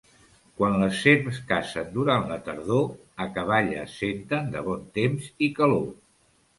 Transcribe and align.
Quan 0.61 0.77
les 0.83 0.95
serps 1.01 1.41
cacen 1.51 1.91
durant 1.99 2.27
la 2.33 2.39
tardor, 2.49 2.83
acaballes 3.29 3.95
senten 4.03 4.53
de 4.59 4.69
bon 4.73 4.93
temps 5.01 5.33
i 5.51 5.57
calor. 5.63 5.91